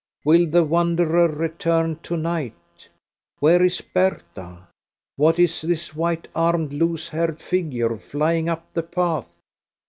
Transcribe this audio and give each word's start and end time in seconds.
Will 0.25 0.49
the 0.49 0.63
wanderer 0.63 1.27
return 1.27 1.99
to 2.01 2.17
night? 2.17 2.89
Where 3.37 3.63
is 3.63 3.81
Bertha? 3.81 4.67
What 5.15 5.37
is 5.37 5.61
this 5.61 5.95
white 5.95 6.27
armed, 6.33 6.73
loose 6.73 7.09
haired 7.09 7.39
figure, 7.39 7.95
flying 7.97 8.49
up 8.49 8.73
the 8.73 8.81
path? 8.81 9.27